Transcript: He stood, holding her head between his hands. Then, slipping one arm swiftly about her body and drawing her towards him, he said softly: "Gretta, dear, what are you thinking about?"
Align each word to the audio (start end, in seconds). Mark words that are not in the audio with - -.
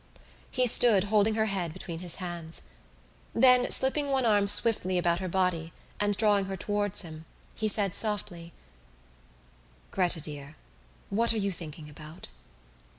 He 0.49 0.65
stood, 0.65 1.03
holding 1.13 1.35
her 1.35 1.45
head 1.45 1.73
between 1.73 1.99
his 1.99 2.15
hands. 2.15 2.63
Then, 3.35 3.69
slipping 3.69 4.09
one 4.09 4.25
arm 4.25 4.47
swiftly 4.47 4.97
about 4.97 5.19
her 5.19 5.27
body 5.27 5.73
and 5.99 6.17
drawing 6.17 6.45
her 6.45 6.57
towards 6.57 7.01
him, 7.03 7.25
he 7.53 7.67
said 7.67 7.93
softly: 7.93 8.51
"Gretta, 9.91 10.19
dear, 10.19 10.55
what 11.11 11.33
are 11.33 11.37
you 11.37 11.51
thinking 11.51 11.87
about?" 11.87 12.29